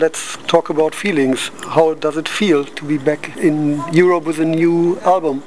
[0.00, 1.52] Let's talk about feelings.
[1.68, 5.44] How does it feel to be back in Europe with a new album?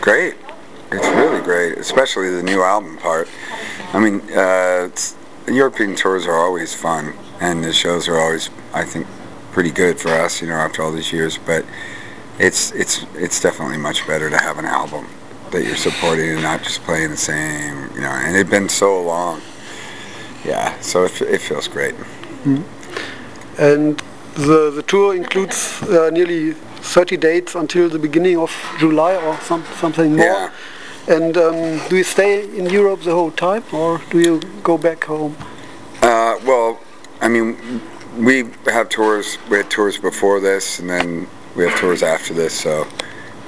[0.00, 0.34] Great.
[0.90, 3.28] It's really great, especially the new album part.
[3.92, 4.90] I mean, uh,
[5.46, 9.06] European tours are always fun, and the shows are always, I think,
[9.52, 10.42] pretty good for us.
[10.42, 11.64] You know, after all these years, but
[12.40, 15.06] it's it's it's definitely much better to have an album
[15.52, 17.94] that you're supporting and not just playing the same.
[17.94, 19.40] You know, and it's been so long.
[20.44, 21.94] Yeah, so it, it feels great.
[22.42, 22.64] Mm.
[23.58, 24.02] And
[24.34, 26.54] the the tour includes uh, nearly
[26.84, 30.26] 30 dates until the beginning of July or some, something more.
[30.26, 30.50] Yeah.
[31.08, 35.04] And um, do you stay in Europe the whole time, or do you go back
[35.04, 35.36] home?
[36.02, 36.80] Uh, well,
[37.20, 37.82] I mean,
[38.16, 39.38] we have tours.
[39.50, 41.26] We had tours before this, and then
[41.56, 42.58] we have tours after this.
[42.58, 42.86] So,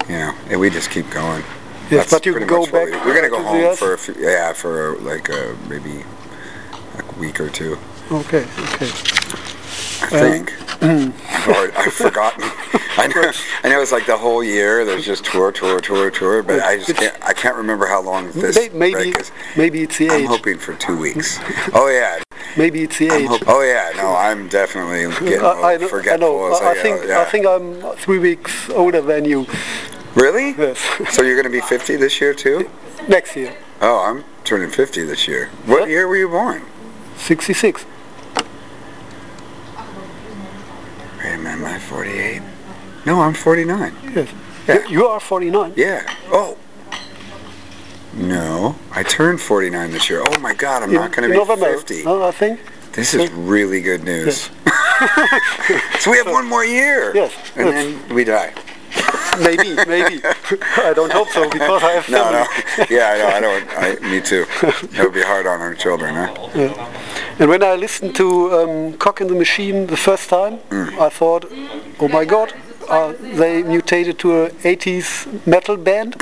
[0.07, 1.43] you know, and we just keep going.
[1.89, 2.89] Yes, That's but you go back.
[3.05, 6.03] We, are gonna go home for a few, yeah, for like a, uh, maybe
[6.97, 7.77] a week or two.
[8.11, 9.26] Okay, okay.
[10.01, 10.83] I think.
[10.83, 12.43] Um, I've, I've forgotten.
[12.97, 13.31] I know.
[13.63, 14.85] I know it's like the whole year.
[14.85, 16.43] There's just tour, tour, tour, tour.
[16.43, 17.17] But I just can't.
[17.23, 19.31] I can't remember how long this maybe, break is.
[19.55, 20.11] Maybe it's the age.
[20.11, 21.39] I'm hoping for two weeks.
[21.73, 22.21] Oh yeah.
[22.55, 23.29] Maybe it's the age.
[23.47, 23.91] oh yeah.
[23.95, 26.13] No, I'm definitely getting I, I know, forgetful.
[26.13, 26.53] I, know.
[26.53, 27.05] I, I think.
[27.07, 27.21] Yeah.
[27.21, 29.45] I think I'm three weeks older than you.
[30.15, 30.55] Really?
[30.57, 30.79] Yes.
[31.13, 32.69] so you're going to be 50 this year too?
[33.07, 33.55] Next year.
[33.81, 35.49] Oh, I'm turning 50 this year.
[35.67, 35.87] What yeah.
[35.87, 36.63] year were you born?
[37.17, 37.85] 66.
[41.27, 42.43] Wait a minute, am I 48?
[43.07, 43.91] No, I'm 49.
[44.13, 44.29] Yes.
[44.67, 44.87] Yeah.
[44.87, 45.73] You are 49?
[45.75, 46.03] Yeah.
[46.27, 46.55] Oh.
[48.13, 50.23] No, I turned 49 this year.
[50.23, 51.73] Oh my God, I'm in, not going to be November.
[51.73, 52.03] 50.
[52.03, 52.59] No, I think.
[52.91, 54.51] This is really good news.
[54.63, 56.03] Yes.
[56.03, 57.15] so we have so, one more year.
[57.15, 57.33] Yes.
[57.55, 58.53] And then we die.
[59.39, 60.21] maybe, maybe.
[60.77, 62.31] I don't hope so because I have family.
[62.31, 62.85] No, no.
[62.91, 63.27] Yeah, I know.
[63.27, 64.03] I don't.
[64.03, 64.45] I, me too.
[64.93, 66.49] It would be hard on our children, huh?
[66.53, 66.96] Yeah.
[67.39, 70.97] And when I listened to um, Cog in the Machine the first time, mm.
[70.99, 71.45] I thought,
[71.99, 72.51] oh my God,
[72.89, 76.15] uh, they mutated to an 80s metal band.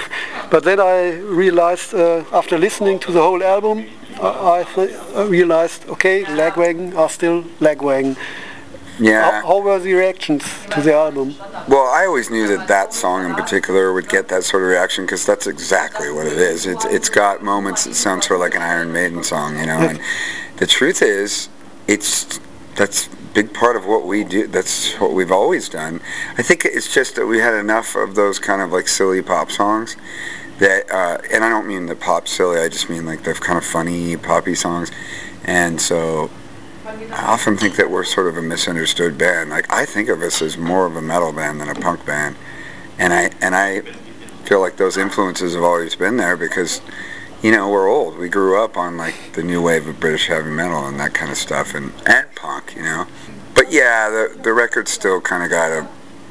[0.50, 3.86] but then I realized, uh, after listening to the whole album,
[4.20, 8.16] uh, I realized, okay, Lagwagon are still Lagwagon.
[8.98, 9.42] Yeah.
[9.42, 11.34] How, how, were the reactions to the album?
[11.68, 15.04] Well, I always knew that that song in particular would get that sort of reaction
[15.04, 16.64] because that's exactly what it is.
[16.64, 19.78] It's it's got moments that sound sort of like an Iron Maiden song, you know.
[19.78, 20.00] and
[20.56, 21.48] the truth is,
[21.86, 22.40] it's
[22.76, 24.46] that's big part of what we do.
[24.46, 26.00] That's what we've always done.
[26.38, 29.50] I think it's just that we had enough of those kind of like silly pop
[29.50, 29.96] songs
[30.58, 32.60] that, uh, and I don't mean the pop silly.
[32.60, 34.90] I just mean like the kind of funny poppy songs,
[35.44, 36.30] and so
[36.86, 39.50] I often think that we're sort of a misunderstood band.
[39.50, 42.36] Like I think of us as more of a metal band than a punk band,
[42.98, 43.80] and I and I
[44.44, 46.80] feel like those influences have always been there because
[47.44, 48.16] you know we're old.
[48.16, 51.30] We grew up on like the new wave of British heavy metal and that kind
[51.30, 53.06] of stuff, and and punk, you know.
[53.54, 55.86] But yeah, the the record still kind of got a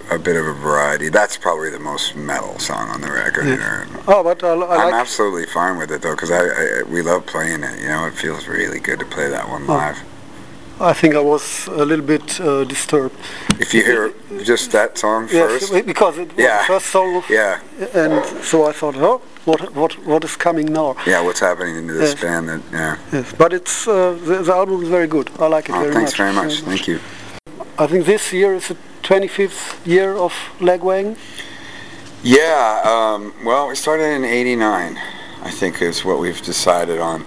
[0.09, 1.09] a bit of a variety.
[1.09, 3.46] That's probably the most metal song on the record.
[3.46, 3.85] Yeah.
[4.07, 7.01] Oh, but uh, I, I am absolutely fine with it though, because I, I, we
[7.01, 7.80] love playing it.
[7.80, 9.95] You know, it feels really good to play that one oh.
[10.80, 13.16] I think I was a little bit uh, disturbed.
[13.60, 14.14] If you hear
[14.44, 15.86] just that song yes, first?
[15.86, 16.60] because it was yeah.
[16.60, 17.24] the first song.
[17.30, 17.60] yeah.
[17.94, 20.96] And so I thought, oh, what what what is coming now?
[21.06, 22.22] Yeah, what's happening to this yes.
[22.22, 22.50] band?
[22.50, 22.98] That yeah.
[23.12, 25.30] Yes, but it's uh, the, the, album is very good.
[25.40, 26.34] I like it oh, very thanks much.
[26.34, 26.86] Thanks very much.
[26.86, 27.00] Thank you.
[27.78, 31.18] I think this year is the 25th year of Lagwagon.
[32.24, 32.82] Yeah.
[32.84, 34.98] Um, well, we started in '89.
[35.44, 37.26] I think is what we've decided on,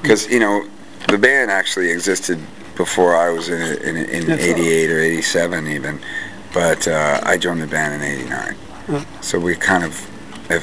[0.00, 0.66] because you know
[1.08, 2.38] the band actually existed
[2.76, 6.00] before I was in in, in '88 or '87 even,
[6.52, 8.56] but uh, I joined the band in '89.
[9.20, 9.98] So we kind of,
[10.48, 10.62] have,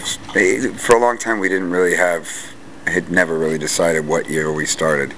[0.79, 2.53] for a long time, we didn't really have,
[2.87, 5.13] had never really decided what year we started.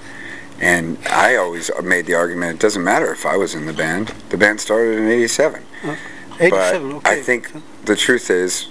[0.60, 4.08] And I always made the argument it doesn't matter if I was in the band.
[4.30, 5.64] The band started in '87.
[5.84, 5.96] Uh,
[6.40, 7.12] 87, but okay.
[7.12, 7.52] I think
[7.86, 8.64] the truth is,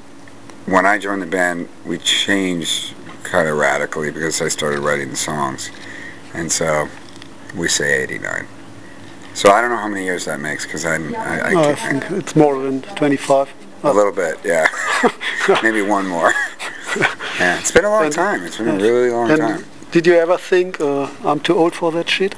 [0.67, 5.17] when I joined the band, we changed kind of radically because I started writing the
[5.17, 5.71] songs.
[6.33, 6.89] And so
[7.57, 8.47] we say 89.
[9.35, 12.11] So I don't know how many years that makes because I, I, I, I think
[12.11, 13.53] it's more than 25.
[13.83, 14.67] A little bit, yeah.
[15.63, 16.33] Maybe one more.
[17.39, 18.45] yeah, it's been a long and, time.
[18.45, 19.65] It's been a really long time.
[19.91, 22.35] Did you ever think uh, I'm too old for that shit?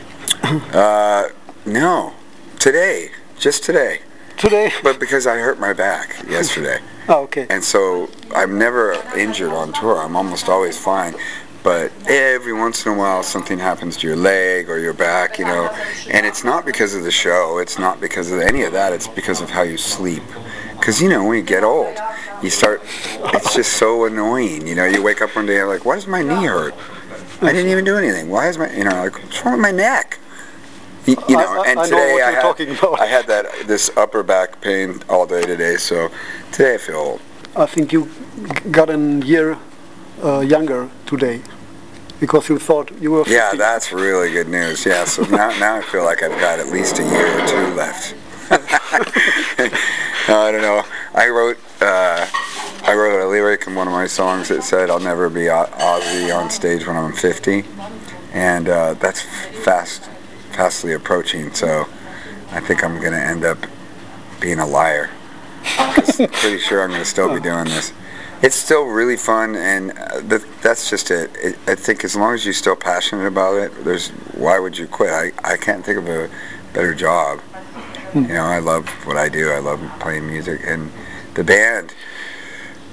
[0.42, 1.28] uh,
[1.64, 2.14] no.
[2.58, 4.00] Today, just today.
[4.36, 4.72] Today.
[4.82, 6.80] But because I hurt my back yesterday.
[7.08, 7.46] oh, okay.
[7.48, 10.02] And so I'm never injured on tour.
[10.02, 11.14] I'm almost always fine
[11.62, 15.44] but every once in a while something happens to your leg or your back, you
[15.44, 15.68] know,
[16.10, 19.08] and it's not because of the show, it's not because of any of that, it's
[19.08, 20.22] because of how you sleep.
[20.78, 21.98] Because, you know, when you get old,
[22.42, 22.80] you start,
[23.34, 26.06] it's just so annoying, you know, you wake up one day and like, why does
[26.06, 26.74] my knee hurt?
[27.42, 28.30] I didn't even do anything.
[28.30, 30.18] Why is my, you know, like, what's wrong with my neck?
[31.06, 33.00] You know, I- I- and know today what I, had.
[33.00, 36.10] I had that this upper back pain all day today, so
[36.52, 37.20] today I feel old.
[37.56, 38.08] I think you
[38.70, 39.58] got a year
[40.22, 41.42] uh, younger today
[42.20, 43.34] because you thought you were 50.
[43.34, 44.84] Yeah, that's really good news.
[44.84, 47.74] Yeah, so now now I feel like I've got at least a year or two
[47.74, 48.14] left.
[48.52, 50.84] I don't know.
[51.14, 52.26] I wrote uh,
[52.82, 55.66] I wrote a lyric in one of my songs that said I'll never be O-
[55.66, 57.64] Ozzy on stage when I'm 50,
[58.32, 60.08] and uh, that's fast
[60.52, 61.52] fastly approaching.
[61.52, 61.86] So
[62.50, 63.58] I think I'm going to end up
[64.40, 65.10] being a liar.
[66.16, 67.92] Pretty sure I'm going to still be doing this.
[68.42, 71.30] It's still really fun, and uh, th- that's just it.
[71.36, 71.58] it.
[71.66, 75.10] I think as long as you're still passionate about it, there's why would you quit?
[75.10, 76.30] I, I can't think of a
[76.72, 77.40] better job.
[78.14, 79.50] You know, I love what I do.
[79.50, 80.90] I love playing music, and
[81.34, 81.94] the band.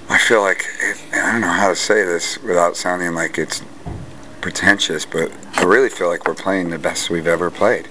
[0.09, 3.61] I feel like it, I don't know how to say this without sounding like it's
[4.41, 7.87] pretentious, but I really feel like we're playing the best we've ever played.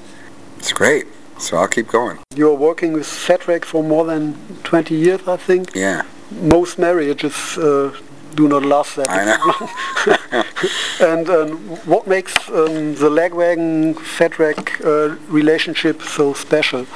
[0.59, 1.07] It's great,
[1.39, 2.19] so I'll keep going.
[2.35, 5.75] You're working with Fat Wreck for more than 20 years, I think.
[5.75, 7.95] Yeah, Most marriages uh,
[8.35, 10.43] do not last that I know.
[11.01, 16.87] And um, what makes um, the Lagwagon Fat Wreck uh, relationship so special?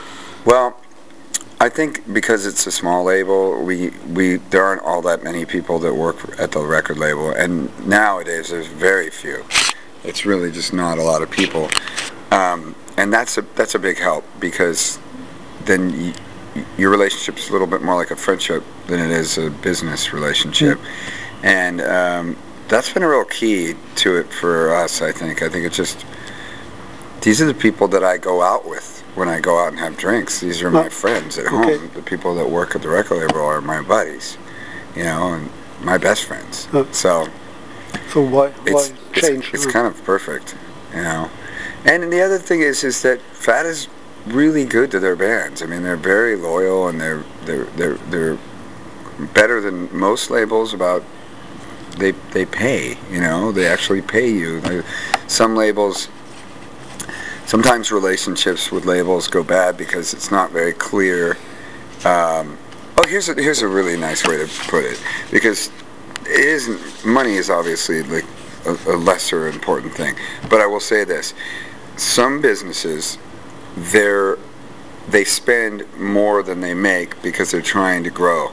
[0.47, 0.77] Well,
[1.61, 5.79] I think because it's a small label, we we there aren't all that many people
[5.81, 9.45] that work at the record label, and nowadays there's very few.
[10.03, 11.69] It's really just not a lot of people,
[12.31, 14.99] um, and that's a that's a big help because
[15.67, 16.15] then
[16.77, 20.79] your relationship's a little bit more like a friendship than it is a business relationship,
[21.43, 22.37] and um,
[22.69, 25.03] that's been a real key to it for us.
[25.03, 25.43] I think.
[25.43, 26.05] I think it's just
[27.23, 29.97] these are the people that I go out with when I go out and have
[29.97, 30.41] drinks.
[30.41, 31.79] These are my Oh, friends at okay.
[31.79, 31.91] home.
[31.95, 34.39] The people that work at the record label are my buddies,
[34.97, 35.51] you know, and
[35.83, 36.69] my best friends.
[36.73, 36.87] Oh.
[36.93, 37.29] So
[38.13, 39.53] So why, why it's, change?
[39.53, 40.55] it's kind of perfect,
[40.95, 41.31] you know.
[41.85, 43.89] And the other thing is, is that Fat is
[44.27, 45.63] really good to their bands.
[45.63, 48.39] I mean, they're very loyal and they're they're they're they're
[49.35, 51.05] better than most labels about
[51.97, 52.97] they they pay.
[53.11, 54.85] You know, they actually pay you.
[55.27, 56.09] Some labels.
[57.47, 61.33] Sometimes relationships with labels go bad because it's not very clear.
[62.05, 62.57] Um,
[62.97, 65.03] oh, here's a, here's a really nice way to put it
[65.33, 65.71] because
[66.31, 68.25] it isn't money is obviously like
[68.67, 70.15] a, a lesser important thing
[70.49, 71.35] but i will say this
[71.97, 73.19] some businesses
[73.77, 74.39] they're
[75.09, 78.53] they spend more than they make because they're trying to grow.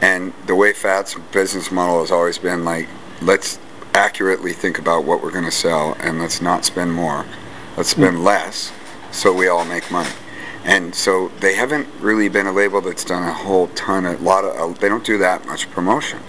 [0.00, 2.88] And the way fat's business model has always been like
[3.20, 3.58] let's
[3.94, 7.26] accurately think about what we're going to sell and let's not spend more.
[7.76, 8.72] Let's spend less
[9.10, 10.10] so we all make money.
[10.64, 14.44] And so they haven't really been a label that's done a whole ton a lot
[14.44, 16.20] of uh, they don't do that much promotion.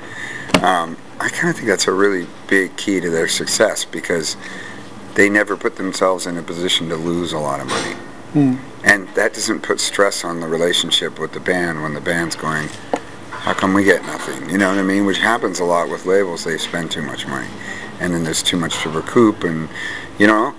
[0.62, 4.38] Um, I kind of think that's a really big key to their success because
[5.16, 7.96] they never put themselves in a position to lose a lot of money.
[8.34, 8.58] Hmm.
[8.84, 12.70] And that doesn't put stress on the relationship with the band when the band's going,
[13.32, 14.50] how come we get nothing?
[14.50, 15.06] You know what I mean?
[15.06, 16.44] Which happens a lot with labels.
[16.44, 17.50] They spend too much money.
[18.00, 19.68] And then there's too much to recoup and,
[20.18, 20.54] you know,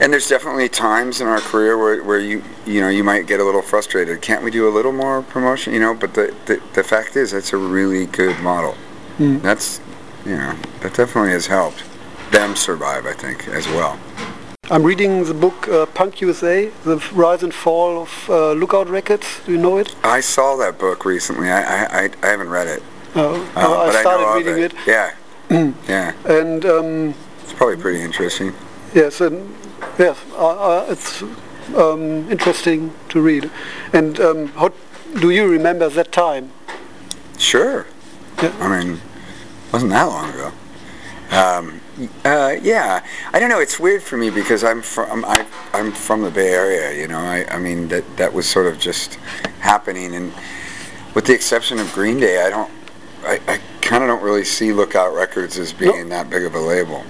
[0.00, 3.40] and there's definitely times in our career where, where you you know you might get
[3.40, 4.20] a little frustrated.
[4.20, 5.72] Can't we do a little more promotion?
[5.74, 8.76] You know, but the the, the fact is that's a really good model.
[9.18, 9.42] Mm.
[9.42, 9.80] That's
[10.24, 11.84] you know that definitely has helped
[12.30, 13.06] them survive.
[13.06, 13.98] I think as well.
[14.70, 19.40] I'm reading the book uh, Punk USA, The Rise and Fall of uh, Lookout Records.
[19.44, 19.92] Do you know it?
[20.04, 21.50] I saw that book recently.
[21.50, 22.82] I I, I, haven't read it.
[23.16, 24.72] Uh, uh, I started I reading it.
[24.72, 24.78] it.
[24.86, 25.14] Yeah.
[25.88, 26.14] yeah.
[26.24, 28.54] And um, It's probably pretty interesting.
[28.94, 29.52] yes, and
[29.98, 31.22] yes, uh, uh, it's
[31.76, 33.50] um, interesting to read.
[33.92, 34.72] And um, how
[35.20, 36.52] do you remember that time?
[37.36, 37.84] Sure.
[38.40, 38.54] Yeah.
[38.60, 39.00] I mean,
[39.72, 40.52] wasn't that long ago.
[41.32, 41.80] Um,
[42.24, 43.60] uh, yeah, I don't know.
[43.60, 47.00] It's weird for me because I'm from I, I'm from the Bay Area.
[47.00, 49.14] You know, I, I mean that that was sort of just
[49.60, 50.32] happening, and
[51.14, 52.70] with the exception of Green Day, I don't.
[53.24, 56.60] I, I kind of don't really see Lookout Records as being that big of a
[56.60, 57.04] label.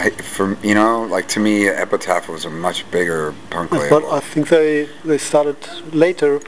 [0.00, 4.00] I, for you know, like to me, Epitaph was a much bigger punk label.
[4.00, 4.12] But.
[4.12, 5.56] I think they they started
[5.94, 6.40] later.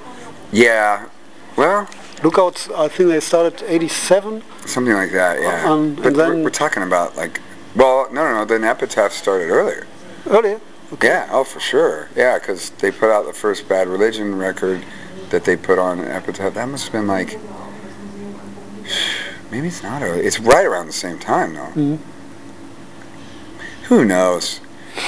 [0.52, 1.08] yeah,
[1.56, 1.88] well,
[2.24, 4.42] Lookouts, I think they started 87.
[4.64, 5.70] Something like that, yeah.
[5.70, 7.38] Um, but and we're, we're talking about like,
[7.76, 8.44] well, no, no, no.
[8.46, 9.86] Then Epitaph started earlier.
[10.26, 10.58] Earlier.
[10.94, 11.08] Okay.
[11.08, 12.08] Yeah, oh for sure.
[12.16, 14.82] Yeah, because they put out the first Bad Religion record
[15.28, 16.54] that they put on Epitaph.
[16.54, 17.38] That must have been like,
[19.50, 20.24] maybe it's not early.
[20.24, 21.72] It's right around the same time though.
[21.74, 21.98] Mhm.
[23.88, 24.60] Who knows?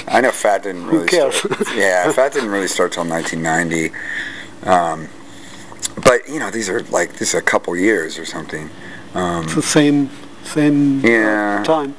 [0.06, 1.34] I know Fat didn't really Who cares?
[1.36, 1.66] start.
[1.74, 3.94] Yeah, Fat didn't really start till 1990.
[4.68, 5.08] Um,
[6.04, 8.70] but you know, these are like this is a couple years or something.
[9.14, 10.10] Um, It's the same
[10.44, 11.62] same Yeah.
[11.64, 11.94] time.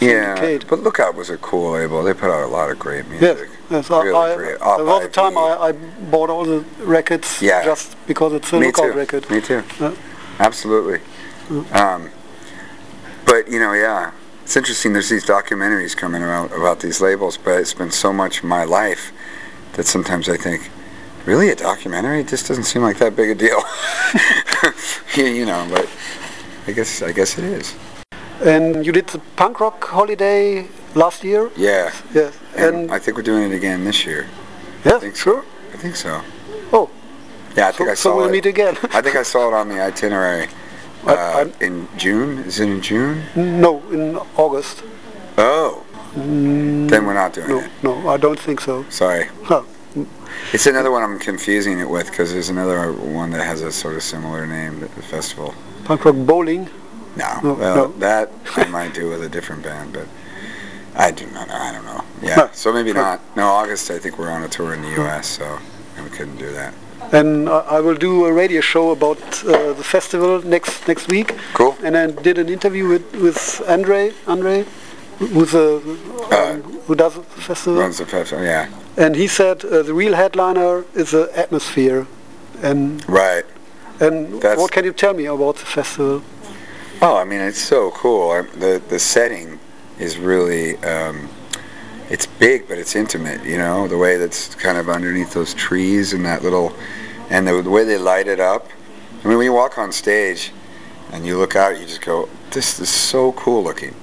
[0.00, 0.66] same Yeah, decade.
[0.68, 2.02] but Lookout was a cool label.
[2.02, 3.48] They put out a lot of great music.
[3.70, 4.56] Yes, I, Really I, great.
[4.60, 7.64] I'll there was buy time I, I bought all the records Yeah.
[7.64, 8.98] just because it's a Me lookout too.
[8.98, 9.30] record.
[9.30, 9.62] Me too.
[9.80, 9.92] Yeah.
[10.38, 11.00] Absolutely.
[11.72, 12.10] Um,
[13.24, 14.10] but you know, yeah,
[14.44, 14.92] it's interesting.
[14.92, 19.12] There's these documentaries coming out about these labels, but it's been so much my life
[19.74, 20.70] that sometimes I think,
[21.26, 22.20] really, a documentary?
[22.20, 23.62] It just doesn't seem like that big a deal.
[25.16, 25.88] yeah, you know, but
[26.66, 27.74] I guess I guess it is.
[28.44, 31.50] And you did the punk rock holiday last year?
[31.56, 31.92] Yeah.
[32.14, 32.36] Yes.
[32.56, 34.26] And And I think we're doing it again this year.
[34.84, 35.22] yes, think so.
[35.22, 35.44] sure.
[35.74, 36.20] I think so.
[36.72, 36.90] Oh,
[37.56, 38.32] Yeah, I so, think I so saw we'll it.
[38.32, 38.76] meet again.
[38.92, 40.48] I think I saw it on the itinerary
[41.06, 42.38] uh, in June.
[42.40, 43.22] Is it in June?
[43.36, 44.82] no, in August.
[45.38, 45.82] Oh.
[46.14, 47.70] Then we're not doing No, it.
[47.82, 48.84] no, I don't think so.
[48.90, 49.28] Sorry.
[49.44, 49.62] Huh.
[50.52, 53.96] It's another one I'm confusing it with because there's another one that has a sort
[53.96, 55.54] of similar name, the festival.
[55.84, 56.68] Punk rock bowling.
[57.16, 57.86] No, No, well, no.
[57.98, 60.06] that I might do with a different band, but
[60.94, 61.54] I do not know.
[61.56, 62.04] I don't know.
[62.22, 63.20] Yeah, so maybe not.
[63.36, 65.58] No, August I think we're on a tour in the U.S., so
[66.02, 66.74] we couldn't do that.
[67.12, 71.34] And I I will do a radio show about uh, the festival next next week.
[71.54, 71.76] Cool.
[71.82, 74.64] And I did an interview with, with Andre, Andre,
[75.18, 77.78] who's a, um, who does the festival.
[77.80, 78.68] Runs the festival, yeah.
[78.96, 82.06] And he said uh, the real headliner is the atmosphere.
[82.62, 83.44] And Right.
[84.00, 86.22] and That's- what can you tell me about the festival?
[87.02, 88.30] Oh, I mean, it's so cool.
[88.30, 89.58] I, the the setting
[89.98, 91.28] is really, um,
[92.08, 93.44] it's big, but it's intimate.
[93.44, 96.72] You know, the way that's kind of underneath those trees and that little,
[97.28, 98.68] and the, the way they light it up.
[99.22, 100.52] I mean, when you walk on stage
[101.12, 103.94] and you look out, you just go, "This is so cool looking."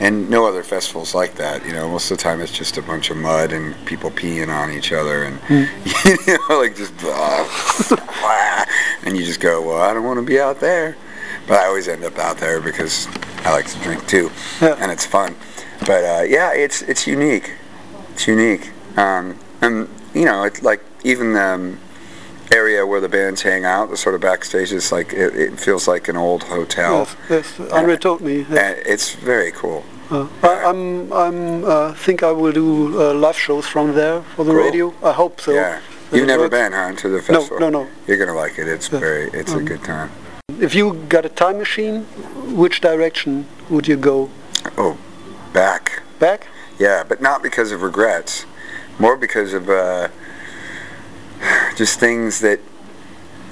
[0.00, 1.64] And no other festivals like that.
[1.66, 4.48] You know, most of the time it's just a bunch of mud and people peeing
[4.48, 7.46] on each other and you know, like just blah,
[7.88, 8.64] blah,
[9.04, 10.96] and you just go, "Well, I don't want to be out there."
[11.46, 13.08] But I always end up out there because
[13.44, 14.30] I like to drink too,
[14.60, 14.76] Yeah.
[14.80, 15.36] and it's fun.
[15.80, 17.52] But uh, yeah, it's it's unique.
[18.12, 21.78] It's unique, um, and you know, it's like even the um,
[22.52, 25.86] area where the bands hang out, the sort of backstage, is like it, it feels
[25.86, 28.38] like an old hotel, Yes, yes, Andre told me.
[28.40, 28.50] yes.
[28.50, 29.84] and it's very cool.
[30.10, 34.44] Uh, I, I'm I'm uh, think I will do uh, live shows from there for
[34.44, 34.64] the Cool.
[34.64, 34.94] radio.
[35.02, 35.52] I hope so.
[35.54, 35.80] yeah,
[36.12, 36.50] you've never works.
[36.56, 37.60] been, huh, to the festival?
[37.60, 37.82] no, no.
[37.84, 37.90] no.
[38.06, 38.66] You're gonna like it.
[38.66, 40.10] It's very, it's a Um, good time.
[40.60, 42.02] If you got a time machine,
[42.62, 44.28] which direction would you go?
[44.76, 44.98] Oh,
[45.52, 46.02] back.
[46.18, 46.48] Back?
[46.78, 48.44] Yeah, but not because of regrets,
[48.98, 50.08] more because of uh,
[51.80, 52.60] just things that.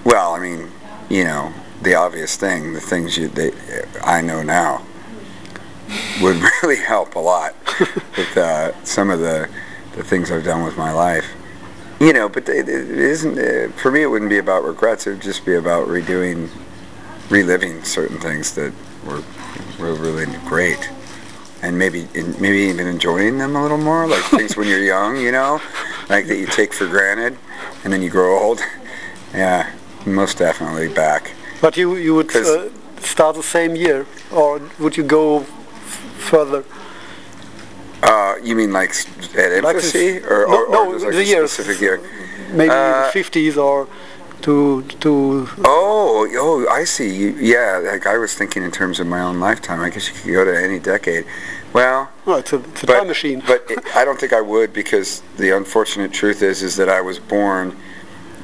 [0.04, 0.70] Well, I mean,
[1.08, 3.54] you know, the obvious thing, the things you that
[4.04, 4.84] I know now
[6.20, 7.54] would really help a lot
[8.18, 9.48] with uh, some of the
[9.96, 11.24] the things I've done with my life.
[12.00, 13.38] You know, but it, it isn't.
[13.38, 15.06] Uh, for me, it wouldn't be about regrets.
[15.06, 16.50] It would just be about redoing,
[17.30, 18.74] reliving certain things that
[19.06, 19.22] were
[19.78, 20.90] were really great
[21.62, 25.16] and maybe and maybe even enjoying them a little more, like things when you're young,
[25.16, 25.60] you know,
[26.08, 27.36] like that you take for granted,
[27.84, 28.60] and then you grow old.
[29.34, 29.70] Yeah,
[30.06, 31.32] most definitely back.
[31.60, 35.46] But you you would uh, start the same year, or would you go f-
[36.30, 36.64] further?
[38.02, 38.90] Uh, you mean like
[39.36, 41.50] at Like infancy, or, no, or, or no, just like the a years.
[41.52, 42.00] specific year?
[42.52, 43.86] Maybe Uh, the 50s or
[44.42, 47.14] to to Oh, oh, I see.
[47.14, 49.80] You, yeah, like I was thinking in terms of my own lifetime.
[49.80, 51.26] I guess you could go to any decade.
[51.72, 53.42] Well, well it's a, it's a but, time machine.
[53.46, 57.00] but it, I don't think I would because the unfortunate truth is is that I
[57.00, 57.76] was born.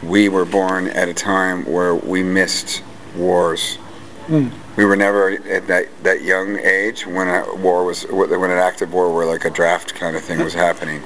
[0.03, 2.83] We were born at a time where we missed
[3.17, 3.77] wars.
[4.27, 4.49] Hmm.
[4.77, 8.93] We were never at that, that young age when a war was when an active
[8.93, 11.03] war where like a draft kind of thing was happening.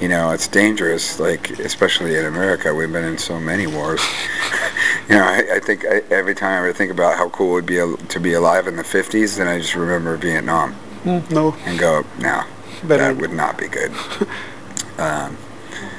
[0.00, 1.18] You know, it's dangerous.
[1.18, 4.00] Like especially in America, we've been in so many wars.
[5.08, 7.66] you know, I, I think I, every time I think about how cool it would
[7.66, 11.78] be to be alive in the 50s, then I just remember Vietnam Mm, no, and
[11.78, 12.42] go, no,
[12.82, 13.92] Better- that would not be good.
[14.98, 15.36] um,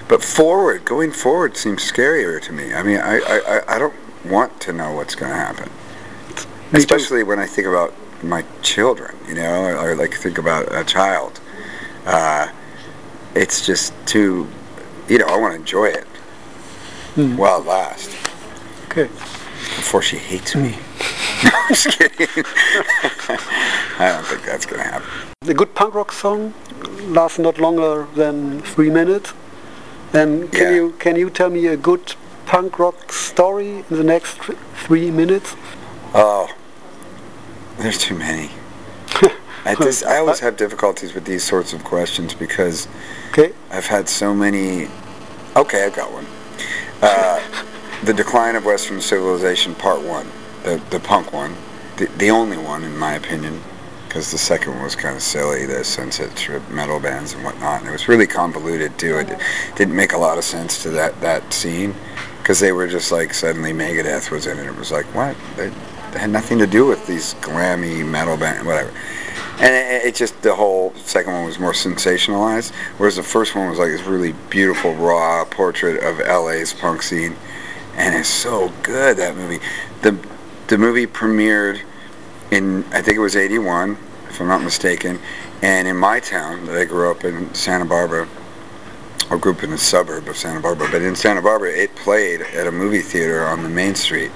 [0.09, 2.73] but forward, going forward seems scarier to me.
[2.73, 3.93] I mean, I, I, I- don't
[4.25, 5.69] want to know what's going to happen.
[5.69, 6.77] Me too.
[6.77, 10.83] Especially when I think about my children, you know, or, or like think about a
[10.83, 11.39] child.
[12.05, 12.49] Uh,
[13.39, 14.47] it's just too,
[15.07, 16.05] you know, I want to enjoy it
[17.15, 17.37] Hmm.
[17.37, 18.13] while it lasts
[18.85, 19.05] okay.
[19.81, 20.71] before she hates me.
[21.43, 22.27] no, I'm just kidding.
[23.99, 25.09] I don't think that's going to happen.
[25.47, 26.53] A good punk rock song
[27.07, 29.33] lasts not longer than three minutes.
[30.13, 30.75] And can Yeah.
[30.79, 32.15] you can you tell me a good
[32.45, 34.37] punk rock story in the next
[34.85, 35.55] three minutes?
[36.13, 36.47] Oh,
[37.77, 38.49] there's too many.
[39.69, 42.87] I just I always have difficulties with these sorts of questions because
[43.31, 43.53] Okay.
[43.71, 44.87] I've had so many.
[45.55, 46.25] Okay, I've got one.
[47.01, 47.39] Uh,
[48.03, 50.27] the decline of Western civilization, part one,
[50.63, 51.55] the the punk one,
[51.97, 53.61] the the only one in my opinion.
[54.07, 57.81] because the second one was kind of silly, the Sunset Strip metal bands and whatnot.
[57.81, 59.19] And it was really convoluted too.
[59.19, 59.29] It
[59.75, 61.93] didn't make a lot of sense to that that scene
[62.41, 64.65] because they were just like suddenly Megadeth was in it.
[64.65, 65.35] It was like what?
[65.57, 65.69] They,
[66.11, 68.91] they had nothing to do with these glammy metal band, whatever.
[69.59, 73.69] And it, it, just the whole second one was more sensationalized, whereas the first one
[73.69, 77.35] was like this really beautiful raw portrait of LA's punk scene,
[77.95, 79.59] and it's so good that movie.
[80.01, 80.17] the
[80.67, 81.81] The movie premiered
[82.51, 83.97] in I think it was '81,
[84.29, 85.19] if I'm not mistaken,
[85.61, 88.29] and in my town that I grew up in, Santa Barbara,
[89.29, 92.41] or grew up in the suburb of Santa Barbara, but in Santa Barbara it played
[92.41, 94.31] at a movie theater on the main street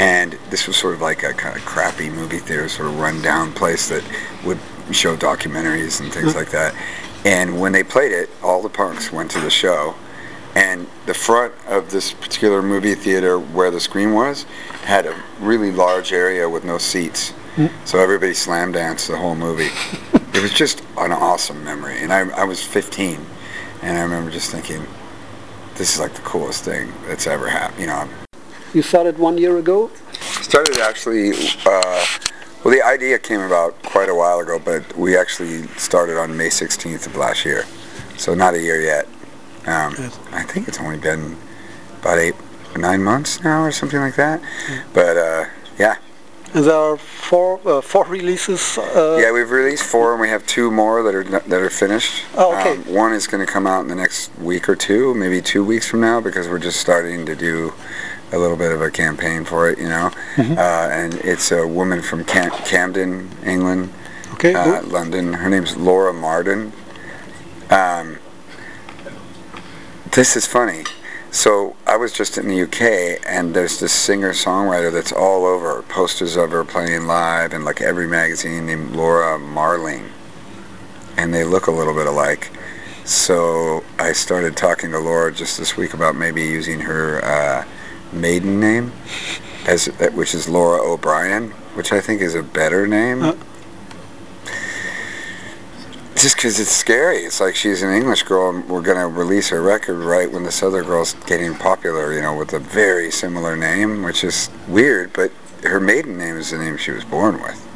[0.00, 3.52] and this was sort of like a kind of crappy movie theater, sort of run-down
[3.52, 4.02] place that
[4.46, 4.58] would
[4.92, 6.38] show documentaries and things mm-hmm.
[6.38, 6.74] like that.
[7.26, 9.94] And when they played it, all the punks went to the show,
[10.54, 14.44] and the front of this particular movie theater where the screen was
[14.84, 17.34] had a really large area with no seats.
[17.56, 17.70] Mm.
[17.84, 19.68] So everybody slam danced the whole movie.
[20.32, 21.98] it was just an awesome memory.
[21.98, 23.20] And I, I was 15,
[23.82, 24.86] and I remember just thinking,
[25.74, 27.80] this is like the coolest thing that's ever happened.
[27.82, 28.08] You know,
[28.74, 29.90] you started one year ago?
[30.42, 31.30] Started actually,
[31.66, 32.06] uh,
[32.64, 36.48] well, the idea came about quite a while ago, but we actually started on May
[36.48, 37.64] 16th of last year.
[38.16, 39.06] So not a year yet.
[39.66, 40.18] Um, yes.
[40.32, 41.36] I think it's only been
[42.00, 42.34] about eight,
[42.76, 44.40] nine months now or something like that.
[44.68, 44.82] Yeah.
[44.92, 45.44] But uh,
[45.78, 45.96] yeah.
[46.52, 48.76] And there are four uh, four releases.
[48.76, 52.24] Uh, yeah, we've released four, and we have two more that are that are finished.
[52.34, 52.72] Oh, okay.
[52.72, 55.64] Um, one is going to come out in the next week or two, maybe two
[55.64, 57.72] weeks from now, because we're just starting to do
[58.32, 60.10] a little bit of a campaign for it, you know.
[60.36, 60.52] Mm-hmm.
[60.52, 63.92] Uh, and it's a woman from Cam- Camden, England,
[64.34, 65.32] okay, uh, London.
[65.34, 66.72] Her name's Laura Marden.
[67.70, 68.18] Um,
[70.12, 70.84] this is funny.
[71.32, 76.34] So I was just in the UK, and there's this singer-songwriter that's all over posters
[76.34, 80.10] of her playing live, and like every magazine named Laura Marling,
[81.16, 82.50] and they look a little bit alike.
[83.04, 87.24] So I started talking to Laura just this week about maybe using her.
[87.24, 87.64] Uh,
[88.12, 88.92] maiden name,
[89.66, 93.22] as which is Laura O'Brien, which I think is a better name.
[93.22, 93.34] Uh.
[96.16, 97.18] Just because it's scary.
[97.18, 100.44] It's like she's an English girl, and we're going to release her record right when
[100.44, 105.14] this other girl's getting popular, you know, with a very similar name, which is weird,
[105.14, 107.69] but her maiden name is the name she was born with.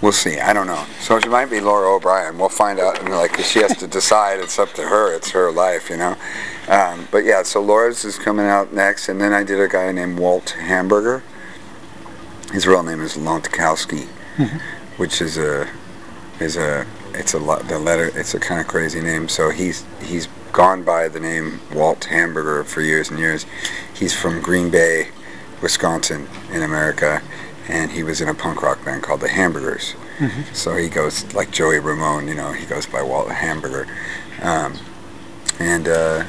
[0.00, 0.38] We'll see.
[0.38, 0.84] I don't know.
[1.00, 2.38] So she might be Laura O'Brien.
[2.38, 3.00] We'll find out.
[3.00, 4.38] And like, she has to decide.
[4.38, 5.12] It's up to her.
[5.12, 6.16] It's her life, you know.
[6.68, 9.90] Um, but yeah, so Laura's is coming out next, and then I did a guy
[9.90, 11.24] named Walt Hamburger.
[12.52, 14.06] His real name is Lontkowski,
[14.36, 14.58] mm-hmm.
[14.96, 15.68] which is a
[16.40, 18.10] is a it's a lot the letter.
[18.14, 19.28] It's a kind of crazy name.
[19.28, 23.46] So he's he's gone by the name Walt Hamburger for years and years.
[23.94, 25.08] He's from Green Bay,
[25.60, 27.22] Wisconsin, in America
[27.68, 29.94] and he was in a punk rock band called the Hamburgers.
[30.18, 30.54] Mm-hmm.
[30.54, 33.86] So he goes like Joey Ramone, you know, he goes by Walt Hamburger,
[34.42, 34.78] um,
[35.60, 36.26] and uh,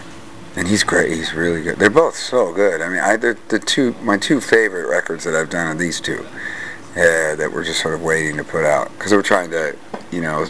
[0.55, 1.11] and he's great.
[1.11, 1.77] He's really good.
[1.77, 2.81] They're both so good.
[2.81, 6.25] I mean, I the two my two favorite records that I've done are these two.
[6.91, 9.77] Uh, that we're just sort of waiting to put out because we're trying to,
[10.11, 10.47] you know,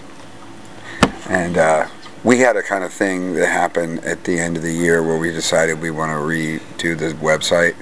[1.27, 1.85] and uh,
[2.23, 5.17] we had a kind of thing that happened at the end of the year where
[5.17, 7.75] we decided we want to redo the website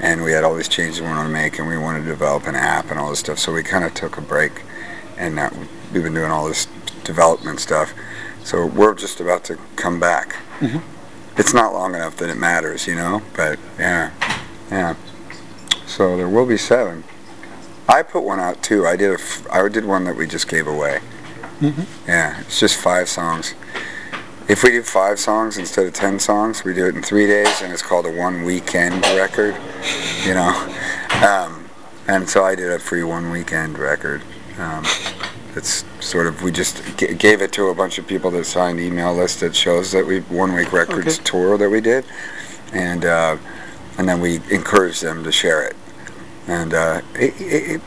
[0.00, 2.46] and we had all these changes we wanted to make, and we wanted to develop
[2.46, 3.38] an app and all this stuff.
[3.38, 4.62] So we kind of took a break,
[5.16, 5.36] and
[5.92, 6.66] we've been doing all this
[7.04, 7.92] development stuff.
[8.42, 10.36] So we're just about to come back.
[10.60, 10.78] Mm-hmm.
[11.38, 13.22] It's not long enough that it matters, you know.
[13.34, 14.10] But yeah,
[14.70, 14.94] yeah.
[15.86, 17.04] So there will be seven.
[17.88, 18.86] I put one out too.
[18.86, 19.22] I did a.
[19.52, 21.00] I did one that we just gave away.
[21.60, 22.08] Mm-hmm.
[22.08, 23.54] Yeah, it's just five songs.
[24.46, 27.62] If we do five songs instead of ten songs, we do it in three days,
[27.62, 29.56] and it's called a one weekend record.
[30.24, 30.74] You know,
[31.26, 31.70] um,
[32.06, 34.20] and so I did a free one weekend record.
[34.58, 34.84] Um,
[35.56, 38.80] it's sort of we just g- gave it to a bunch of people that signed
[38.80, 41.24] email lists that shows that we one week records okay.
[41.24, 42.04] tour that we did,
[42.74, 43.38] and uh,
[43.96, 45.76] and then we encouraged them to share it,
[46.48, 47.80] and uh, it, it,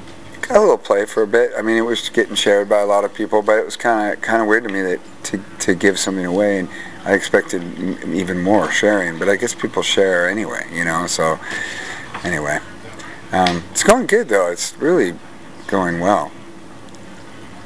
[0.48, 1.52] got a little play for a bit.
[1.58, 4.14] I mean, it was getting shared by a lot of people, but it was kind
[4.14, 6.70] of kind of weird to me that to to give something away, and
[7.04, 7.64] I expected
[8.06, 9.20] even more sharing.
[9.20, 11.08] But I guess people share anyway, you know.
[11.08, 11.40] So
[12.24, 12.60] anyway,
[13.32, 14.50] um, it's going good though.
[14.50, 15.14] It's really
[15.68, 16.32] going well.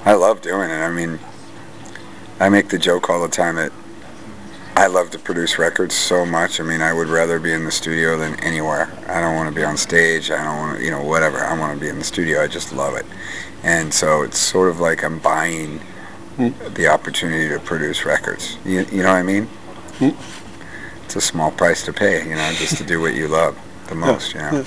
[0.03, 0.73] I love doing it.
[0.73, 1.19] I mean,
[2.39, 3.71] I make the joke all the time that
[4.81, 6.59] I love to produce records so much.
[6.59, 8.91] I mean, I would rather be in the studio than anywhere.
[9.07, 10.31] I don't want to be on stage.
[10.31, 11.37] I don't want to, you know, whatever.
[11.37, 12.41] I want to be in the studio.
[12.41, 13.05] I just love it.
[13.61, 15.81] And so it's sort of like I'm buying
[16.35, 16.73] mm.
[16.73, 18.57] the opportunity to produce records.
[18.65, 19.47] You, you know what I mean?
[19.99, 20.15] Mm.
[21.05, 23.55] It's a small price to pay, you know, just to do what you love
[23.87, 24.65] the most, you know.